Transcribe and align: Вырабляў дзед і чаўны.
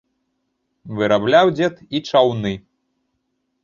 Вырабляў 1.01 1.53
дзед 1.59 1.75
і 1.95 2.05
чаўны. 2.11 2.53